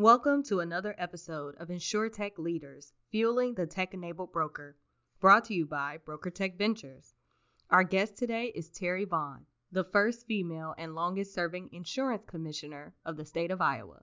[0.00, 4.76] Welcome to another episode of InsurTech Leaders, Fueling the Tech Enabled Broker,
[5.18, 7.14] brought to you by BrokerTech Ventures.
[7.68, 13.16] Our guest today is Terri Vaughan, the first female and longest serving insurance commissioner of
[13.16, 14.00] the state of Iowa.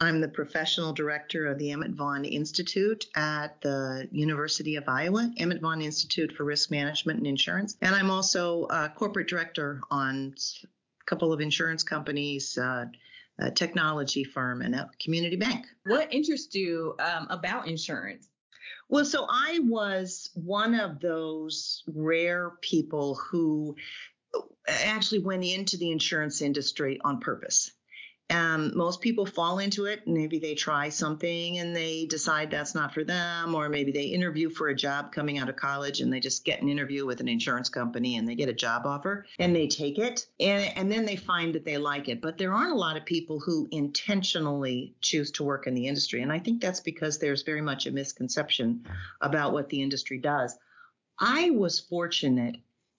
[0.00, 5.60] I'm the professional director of the Emmett Vaughan Institute at the University of Iowa, Emmett
[5.60, 7.76] Vaughan Institute for Risk Management and Insurance.
[7.82, 10.34] And I'm also a corporate director on
[10.64, 12.86] a couple of insurance companies, uh,
[13.38, 15.66] a technology firm, and a community bank.
[15.84, 18.28] What interests you um, about insurance?
[18.88, 23.76] Well, so I was one of those rare people who
[24.68, 27.72] actually went into the insurance industry on purpose.
[28.28, 30.02] Um, most people fall into it.
[30.06, 34.50] Maybe they try something and they decide that's not for them, or maybe they interview
[34.50, 37.28] for a job coming out of college and they just get an interview with an
[37.28, 41.04] insurance company and they get a job offer and they take it and, and then
[41.04, 42.20] they find that they like it.
[42.20, 46.22] But there aren't a lot of people who intentionally choose to work in the industry.
[46.22, 48.86] And I think that's because there's very much a misconception
[49.20, 50.56] about what the industry does.
[51.18, 52.56] I was fortunate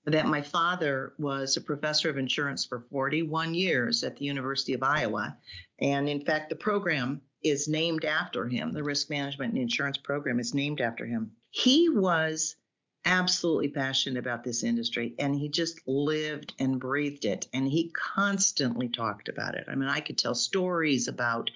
[0.07, 4.81] that my father was a professor of insurance for 41 years at the University of
[4.81, 5.37] Iowa.
[5.79, 8.71] And in fact, the program is named after him.
[8.71, 11.31] The risk management and insurance program is named after him.
[11.49, 12.55] He was
[13.03, 17.47] absolutely passionate about this industry and he just lived and breathed it.
[17.53, 19.65] And he constantly talked about it.
[19.67, 21.51] I mean, I could tell stories about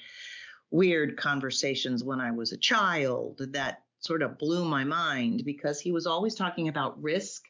[0.72, 5.92] weird conversations when I was a child that sort of blew my mind because he
[5.92, 7.44] was always talking about risk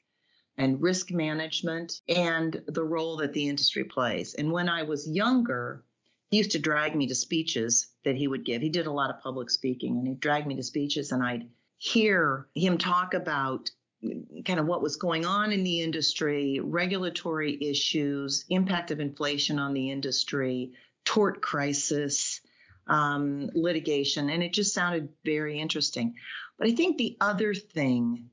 [0.57, 4.33] and risk management and the role that the industry plays.
[4.35, 5.83] And when I was younger,
[6.29, 8.61] he used to drag me to speeches that he would give.
[8.61, 11.47] He did a lot of public speaking and he'd drag me to speeches and I'd
[11.77, 13.71] hear him talk about
[14.45, 19.73] kind of what was going on in the industry, regulatory issues, impact of inflation on
[19.73, 20.73] the industry,
[21.05, 22.41] tort crisis,
[22.87, 26.15] um, litigation, and it just sounded very interesting.
[26.57, 28.29] But I think the other thing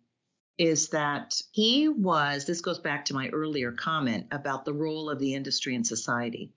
[0.59, 5.21] is that he was, this goes back to my earlier comment about the role of
[5.21, 6.53] the industry in society.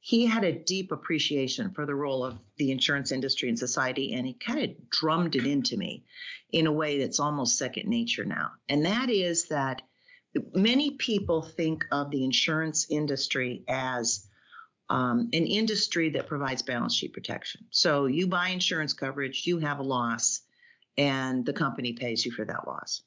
[0.00, 4.26] He had a deep appreciation for the role of the insurance industry in society, and
[4.26, 6.04] he kind of drummed it into me
[6.52, 8.50] in a way that's almost second nature now.
[8.68, 9.82] And that is that
[10.54, 14.26] many people think of the insurance industry as
[14.88, 17.64] um, an industry that provides balance sheet protection.
[17.70, 20.42] So you buy insurance coverage, you have a loss,
[20.96, 23.02] and the company pays you for that loss.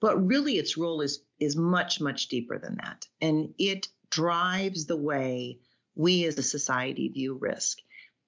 [0.00, 4.96] But really, its role is is much much deeper than that, and it drives the
[4.96, 5.58] way
[5.94, 7.78] we as a society view risk.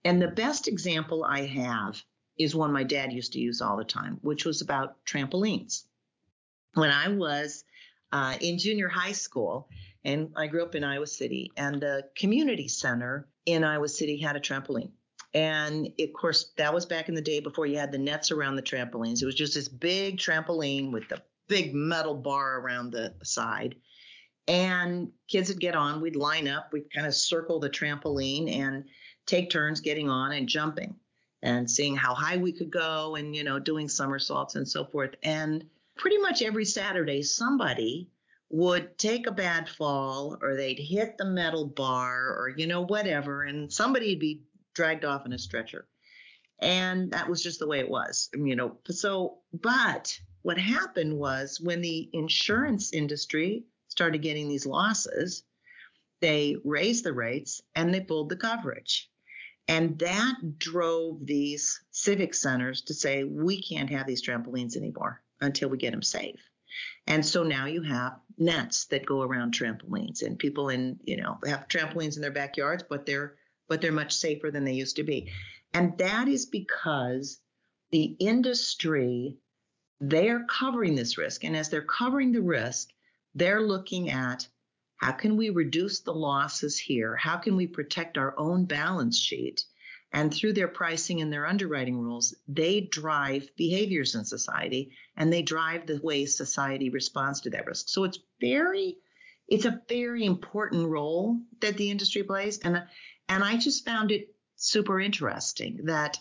[0.05, 2.03] And the best example I have
[2.39, 5.85] is one my dad used to use all the time, which was about trampolines.
[6.75, 7.65] When I was
[8.13, 9.69] uh, in junior high school,
[10.05, 14.37] and I grew up in Iowa City, and the community center in Iowa City had
[14.37, 14.93] a trampoline.
[15.35, 18.57] And of course, that was back in the day before you had the nets around
[18.57, 19.21] the trampolines.
[19.21, 23.75] It was just this big trampoline with the big metal bar around the side.
[24.47, 28.85] And kids would get on, we'd line up, we'd kind of circle the trampoline and
[29.27, 30.95] take turns getting on and jumping
[31.43, 35.15] and seeing how high we could go and, you know, doing somersaults and so forth.
[35.23, 35.67] And
[35.97, 38.09] pretty much every Saturday, somebody
[38.51, 43.43] would take a bad fall or they'd hit the metal bar or, you know, whatever,
[43.43, 44.43] and somebody'd be
[44.75, 45.87] dragged off in a stretcher.
[46.61, 48.79] And that was just the way it was, you know.
[48.89, 55.43] So, but what happened was when the insurance industry started getting these losses,
[56.21, 59.11] they raised the rates and they pulled the coverage.
[59.69, 65.69] And that drove these civic centers to say, we can't have these trampolines anymore until
[65.69, 66.41] we get them safe.
[67.07, 71.39] And so now you have nets that go around trampolines and people in, you know,
[71.47, 73.37] have trampolines in their backyards, but they're
[73.69, 75.31] but they're much safer than they used to be.
[75.75, 77.39] And that is because
[77.91, 79.37] the industry
[80.01, 81.45] they're covering this risk.
[81.45, 82.91] And as they're covering the risk,
[83.35, 84.47] they're looking at
[84.97, 87.17] how can we reduce the losses here?
[87.17, 89.65] How can we protect our own balance sheet?
[90.13, 95.43] And through their pricing and their underwriting rules, they drive behaviors in society and they
[95.43, 97.89] drive the way society responds to that risk.
[97.89, 98.97] So it's very,
[99.47, 102.59] it's a very important role that the industry plays.
[102.59, 102.83] And,
[103.29, 106.19] and I just found it super interesting that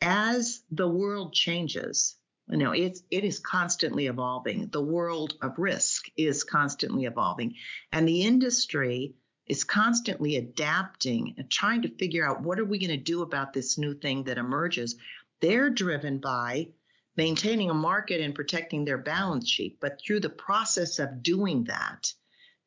[0.00, 2.17] as the world changes,
[2.50, 4.68] you know, it's it is constantly evolving.
[4.68, 7.54] The world of risk is constantly evolving,
[7.92, 9.14] and the industry
[9.46, 13.52] is constantly adapting and trying to figure out what are we going to do about
[13.52, 14.96] this new thing that emerges.
[15.40, 16.68] They're driven by
[17.16, 22.12] maintaining a market and protecting their balance sheet, but through the process of doing that,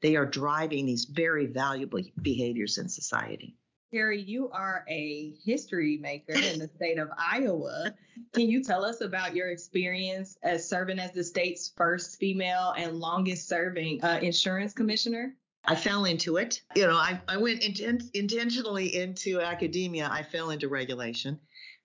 [0.02, 3.56] they are driving these very valuable behaviors in society.
[3.94, 7.94] Terri, you are a history maker in the state of Iowa.
[8.34, 13.00] Can you tell us about your experience as serving as the state's first female and
[13.00, 15.36] longest serving uh, insurance commissioner?
[15.66, 16.62] I fell into it.
[16.76, 20.08] You know, I, I went inten- intentionally into academia.
[20.10, 21.40] I fell into regulation.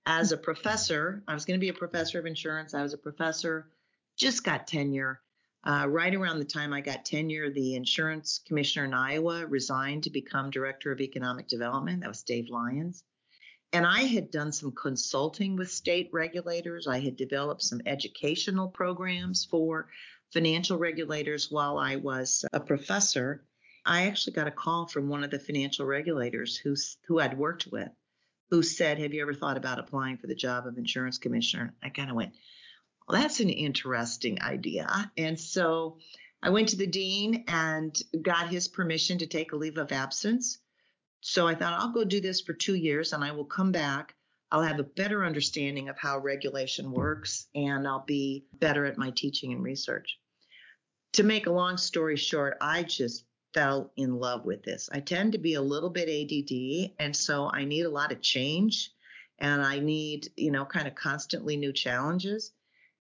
[0.06, 2.72] As a professor, I was going to be a professor of insurance.
[2.72, 3.68] I was a professor,
[4.16, 5.20] just got tenure.
[5.66, 10.10] Uh, right around the time I got tenure, the insurance commissioner in Iowa resigned to
[10.10, 12.00] become director of economic development.
[12.00, 13.02] That was Dave Lyons.
[13.72, 16.86] And I had done some consulting with state regulators.
[16.86, 19.88] I had developed some educational programs for
[20.32, 23.44] financial regulators while I was a professor.
[23.84, 26.76] I actually got a call from one of the financial regulators who,
[27.08, 27.90] who I'd worked with
[28.50, 31.74] who said, Have you ever thought about applying for the job of insurance commissioner?
[31.82, 32.32] I kind of went,
[33.08, 35.12] well, that's an interesting idea.
[35.16, 35.98] And so
[36.42, 40.58] I went to the dean and got his permission to take a leave of absence.
[41.20, 44.14] So I thought, I'll go do this for two years and I will come back.
[44.50, 49.10] I'll have a better understanding of how regulation works and I'll be better at my
[49.10, 50.18] teaching and research.
[51.14, 53.24] To make a long story short, I just
[53.54, 54.88] fell in love with this.
[54.92, 58.20] I tend to be a little bit ADD, and so I need a lot of
[58.20, 58.92] change
[59.38, 62.52] and I need, you know, kind of constantly new challenges.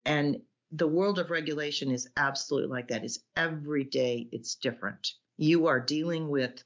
[0.08, 3.04] And the world of regulation is absolutely like that.
[3.04, 5.12] Is every day it's different.
[5.36, 6.64] You are dealing with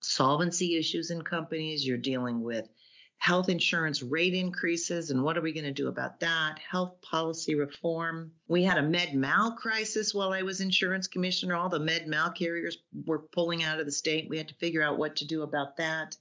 [0.00, 2.66] solvency issues in companies, you're dealing with
[3.18, 6.58] health insurance rate increases and what are we going to do about that?
[6.58, 8.32] Health policy reform.
[8.48, 11.54] We had a med mal crisis while i was insurance commissioner.
[11.54, 14.28] All the med mal carriers were pulling out of the state.
[14.28, 16.16] We had to figure out what to do about that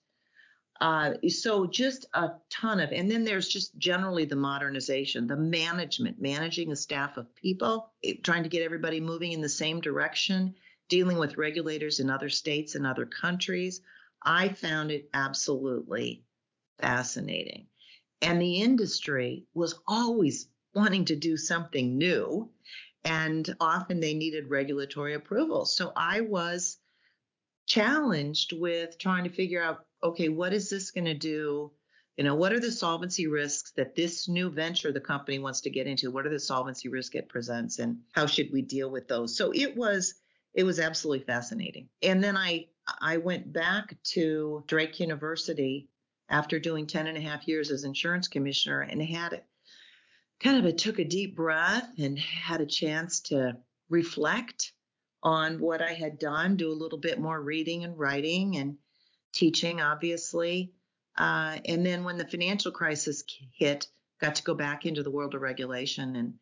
[0.83, 6.21] uh, so just a ton of, and then there's just generally the modernization, the management,
[6.21, 10.53] managing a staff of people, trying to get everybody moving in the same direction,
[10.89, 13.79] dealing with regulators in other states and other countries.
[14.23, 16.25] I found it absolutely
[16.79, 17.67] fascinating.
[18.21, 22.49] And the industry was always wanting to do something new,
[23.05, 25.65] and often they needed regulatory approval.
[25.65, 26.77] So I was
[27.67, 31.71] challenged with trying to figure out okay, what is this going to do?
[32.17, 35.69] You know, what are the solvency risks that this new venture the company wants to
[35.69, 36.11] get into?
[36.11, 39.35] What are the solvency risks it presents and how should we deal with those?
[39.35, 40.15] So it was
[40.53, 41.89] it was absolutely fascinating.
[42.03, 42.67] And then I
[43.01, 45.89] I went back to Drake University
[46.29, 49.41] after doing 10 and a half years as insurance commissioner and had
[50.39, 53.57] kind of a, took a deep breath and had a chance to
[53.89, 54.73] reflect
[55.21, 58.77] on what I had done, do a little bit more reading and writing and
[59.33, 60.71] teaching, obviously.
[61.17, 63.87] Uh, and then when the financial crisis hit,
[64.21, 66.33] got to go back into the world of regulation and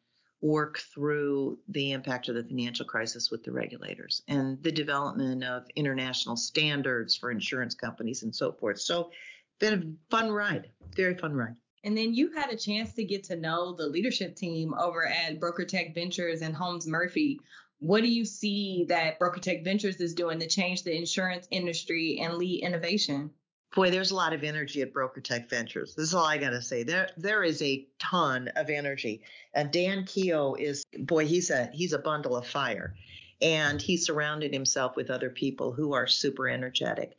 [0.41, 5.65] work through the impact of the financial crisis with the regulators and the development of
[5.75, 8.79] international standards for insurance companies and so forth.
[8.79, 9.11] So,
[9.59, 11.55] been a fun ride, very fun ride.
[11.83, 15.39] And then you had a chance to get to know the leadership team over at
[15.39, 17.39] BrokerTech Ventures and Holmes Murphy.
[17.81, 22.35] What do you see that BrokerTech Ventures is doing to change the insurance industry and
[22.35, 23.31] lead innovation?
[23.75, 25.95] Boy, there's a lot of energy at BrokerTech Ventures.
[25.95, 26.83] This is all I got to say.
[26.83, 29.23] There, there is a ton of energy.
[29.55, 32.93] And Dan Keogh is, boy, he's a he's a bundle of fire,
[33.41, 37.17] and he surrounded himself with other people who are super energetic.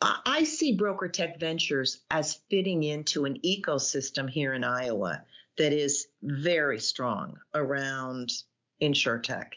[0.00, 5.24] I see BrokerTech Ventures as fitting into an ecosystem here in Iowa
[5.58, 8.30] that is very strong around
[8.80, 9.52] insurtech.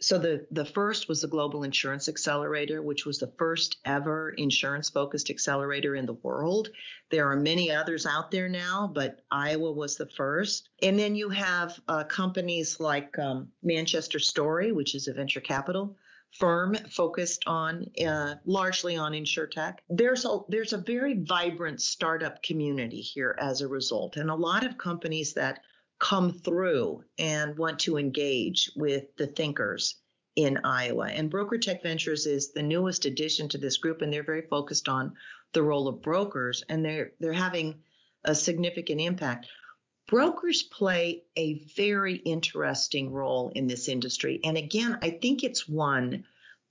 [0.00, 4.88] So the the first was the Global Insurance Accelerator, which was the first ever insurance
[4.88, 6.68] focused accelerator in the world.
[7.10, 10.68] There are many others out there now, but Iowa was the first.
[10.82, 15.96] And then you have uh, companies like um, Manchester Story, which is a venture capital
[16.38, 19.78] firm focused on uh, largely on insurtech.
[19.88, 24.64] There's a there's a very vibrant startup community here as a result, and a lot
[24.64, 25.60] of companies that
[25.98, 29.96] come through and want to engage with the thinkers
[30.36, 31.06] in Iowa.
[31.06, 34.88] And Broker Tech Ventures is the newest addition to this group, and they're very focused
[34.88, 35.14] on
[35.52, 37.82] the role of brokers, and they're they're having
[38.24, 39.46] a significant impact.
[40.06, 44.40] Brokers play a very interesting role in this industry.
[44.44, 46.24] And again, I think it's one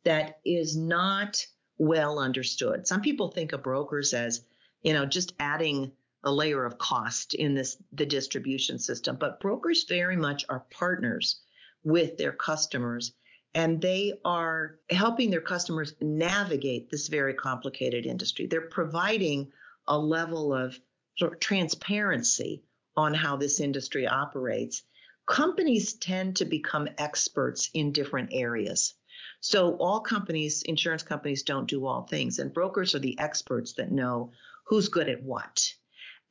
[0.03, 1.45] that is not
[1.77, 2.87] well understood.
[2.87, 4.43] Some people think of brokers as,
[4.83, 9.85] you know, just adding a layer of cost in this the distribution system but brokers
[9.89, 11.41] very much are partners
[11.83, 13.13] with their customers
[13.55, 18.47] and they are helping their customers navigate this very complicated industry.
[18.47, 19.51] They're providing
[19.87, 20.79] a level of
[21.17, 22.63] sort of transparency
[22.97, 24.83] on how this industry operates.
[25.27, 28.95] Companies tend to become experts in different areas.
[29.39, 33.91] So all companies, insurance companies don't do all things and brokers are the experts that
[33.91, 34.31] know
[34.65, 35.73] who's good at what.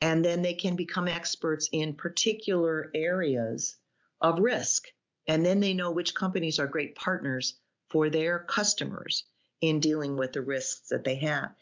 [0.02, 3.76] And then they can become experts in particular areas
[4.21, 4.88] of risk.
[5.28, 7.54] And then they know which companies are great partners
[7.88, 9.23] for their customers
[9.61, 11.54] in dealing with the risks that they have.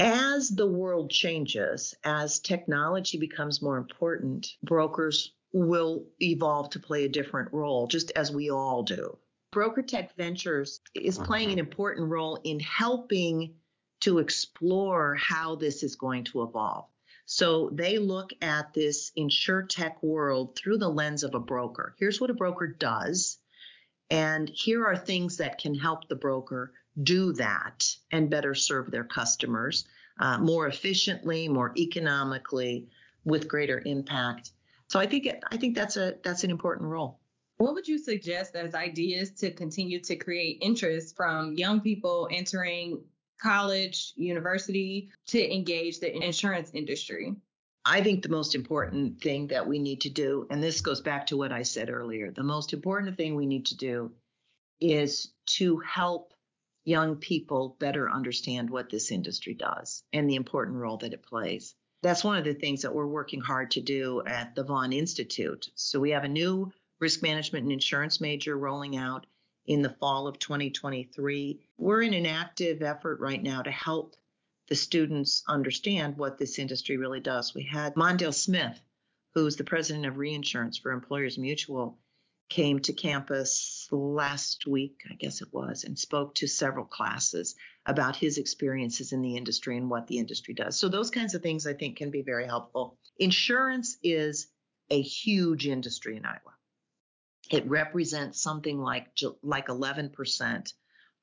[0.00, 7.10] As the world changes, as technology becomes more important, brokers will evolve to play a
[7.10, 9.18] different role, just as we all do.
[9.52, 11.26] Broker Tech Ventures is mm-hmm.
[11.26, 13.54] playing an important role in helping
[14.00, 16.86] to explore how this is going to evolve.
[17.30, 21.94] So they look at this insure tech world through the lens of a broker.
[21.98, 23.36] Here's what a broker does,
[24.08, 29.04] and here are things that can help the broker do that and better serve their
[29.04, 29.86] customers
[30.18, 32.88] uh, more efficiently, more economically,
[33.26, 34.52] with greater impact.
[34.86, 37.20] So I think I think that's a that's an important role.
[37.58, 43.02] What would you suggest as ideas to continue to create interest from young people entering
[43.38, 47.34] college, university to engage the insurance industry?
[47.84, 51.26] I think the most important thing that we need to do, and this goes back
[51.28, 54.12] to what I said earlier, the most important thing we need to do
[54.80, 56.34] is to help
[56.84, 61.74] young people better understand what this industry does and the important role that it plays.
[62.02, 65.68] That's one of the things that we're working hard to do at the Vaughan Institute.
[65.74, 69.26] So we have a new risk management and insurance major rolling out
[69.68, 71.60] in the fall of 2023.
[71.76, 74.16] We're in an active effort right now to help
[74.68, 77.54] the students understand what this industry really does.
[77.54, 78.80] We had Mondale Smith,
[79.34, 81.98] who's the president of reinsurance for Employers Mutual,
[82.48, 88.16] came to campus last week, I guess it was, and spoke to several classes about
[88.16, 90.78] his experiences in the industry and what the industry does.
[90.78, 92.96] So, those kinds of things I think can be very helpful.
[93.18, 94.48] Insurance is
[94.88, 96.57] a huge industry in Iowa.
[97.50, 99.08] It represents something like,
[99.42, 100.72] like 11%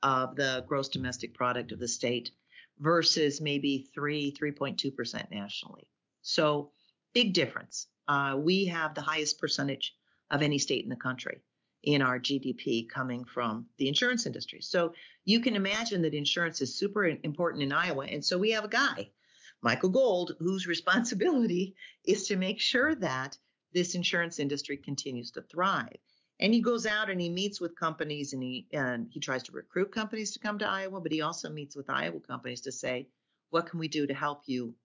[0.03, 2.32] of the gross domestic product of the state
[2.79, 5.88] versus maybe 3, 3.2% nationally.
[6.22, 6.72] So,
[7.13, 7.88] big difference.
[8.08, 9.96] Uh, we have the highest percentage
[10.32, 11.41] of any state in the country
[11.86, 14.60] in our GDP coming from the insurance industry.
[14.62, 18.05] So you can imagine that insurance is super important in Iowa.
[18.08, 19.12] And so we have a guy,
[19.62, 23.38] Michael Gold, whose responsibility is to make sure that
[23.74, 25.98] this insurance industry continues to thrive.
[26.39, 29.51] And he goes out and he meets with companies and he and he tries to
[29.51, 33.08] recruit companies to come to Iowa, but he also meets with Iowa companies to say,
[33.51, 34.75] what can we do to help you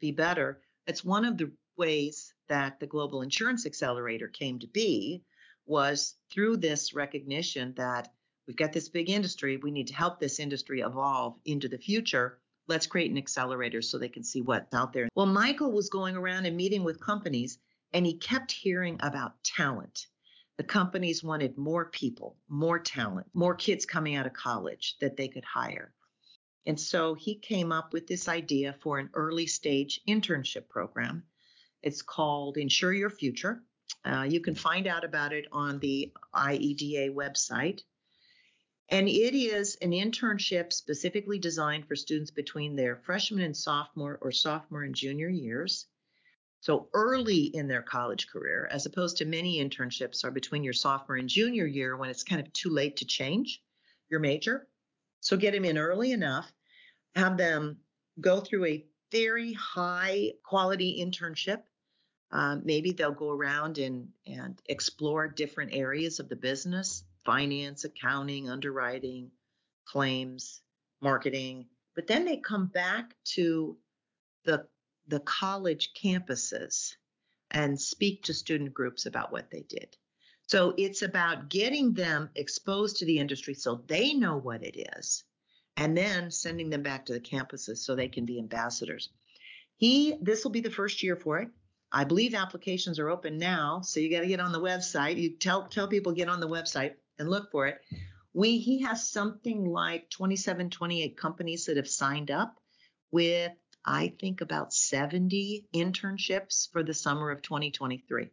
[0.00, 0.60] be better?
[0.86, 5.22] It's one of the ways that the Global Insurance Accelerator came to be
[5.66, 8.08] was through this recognition that
[8.46, 12.38] we've got this big industry, we need to help this industry evolve into the future.
[12.66, 15.08] Let's create an accelerator so they can see what's out there.
[15.14, 17.58] Well, Michael was going around and meeting with companies,
[17.92, 20.06] and he kept hearing about talent.
[20.58, 25.28] The companies wanted more people, more talent, more kids coming out of college that they
[25.28, 25.94] could hire.
[26.66, 31.24] And so he came up with this idea for an early stage internship program
[31.82, 33.62] it's called Insure Your Future.
[34.04, 37.82] Uh, you can find out about it on the IEDA website.
[38.88, 44.32] And it is an internship specifically designed for students between their freshman and sophomore or
[44.32, 45.86] sophomore and junior years.
[46.60, 51.16] So early in their college career, as opposed to many internships are between your sophomore
[51.16, 53.62] and junior year when it's kind of too late to change
[54.10, 54.66] your major.
[55.20, 56.52] So get them in early enough,
[57.14, 57.78] have them
[58.20, 61.62] go through a very high quality internship.
[62.30, 68.48] Um, maybe they'll go around and, and explore different areas of the business finance, accounting,
[68.48, 69.30] underwriting,
[69.84, 70.62] claims,
[71.02, 71.66] marketing.
[71.94, 73.76] But then they come back to
[74.44, 74.66] the,
[75.08, 76.94] the college campuses
[77.50, 79.96] and speak to student groups about what they did.
[80.46, 85.24] So it's about getting them exposed to the industry so they know what it is
[85.76, 89.10] and then sending them back to the campuses so they can be ambassadors.
[89.76, 91.48] He this will be the first year for it.
[91.92, 95.16] I believe applications are open now, so you got to get on the website.
[95.16, 97.80] You tell tell people get on the website and look for it.
[98.34, 102.58] We he has something like 27 28 companies that have signed up
[103.10, 103.52] with
[103.88, 108.28] I think about 70 internships for the summer of 2023.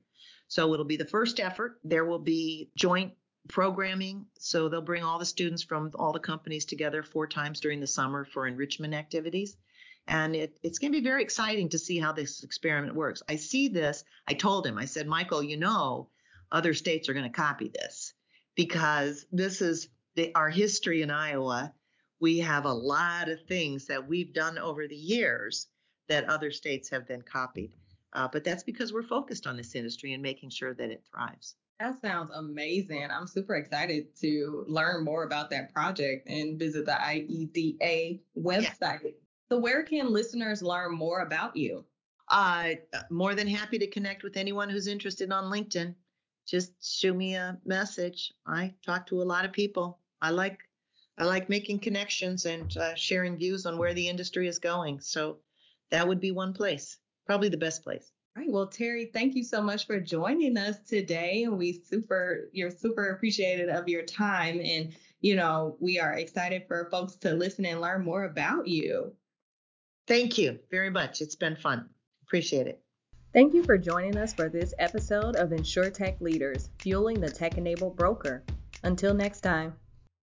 [0.49, 1.79] So it'll be the first effort.
[1.85, 3.13] There will be joint
[3.47, 4.25] programming.
[4.37, 7.87] So they'll bring all the students from all the companies together four times during the
[7.87, 9.55] summer for enrichment activities.
[10.07, 13.23] And it, it's going to be very exciting to see how this experiment works.
[13.29, 14.03] I see this.
[14.27, 16.09] I told him, I said, Michael, you know,
[16.51, 18.13] other states are going to copy this
[18.55, 21.73] because this is the, our history in Iowa.
[22.19, 25.67] We have a lot of things that we've done over the years
[26.07, 27.71] that other states have then copied.
[28.13, 31.55] Uh, but that's because we're focused on this industry and making sure that it thrives.
[31.79, 33.07] That sounds amazing.
[33.11, 39.03] I'm super excited to learn more about that project and visit the IEDA website.
[39.03, 39.11] Yeah.
[39.49, 41.83] So, where can listeners learn more about you?
[42.29, 42.71] Uh,
[43.09, 45.93] more than happy to connect with anyone who's interested on LinkedIn.
[46.47, 48.33] Just shoot me a message.
[48.47, 49.99] I talk to a lot of people.
[50.21, 50.59] I like
[51.17, 54.99] I like making connections and uh, sharing views on where the industry is going.
[54.99, 55.37] So
[55.91, 58.11] that would be one place, probably the best place.
[58.35, 58.51] All right.
[58.51, 61.43] Well, Terri, thank you so much for joining us today.
[61.43, 64.59] And we super, you're super appreciated of your time.
[64.59, 69.13] And, you know, we are excited for folks to listen and learn more about you.
[70.07, 71.21] Thank you very much.
[71.21, 71.89] It's been fun.
[72.23, 72.81] Appreciate it.
[73.33, 77.95] Thank you for joining us for this episode of InsurTech Leaders, Fueling the Tech Enabled
[77.95, 78.43] Broker.
[78.83, 79.73] Until next time.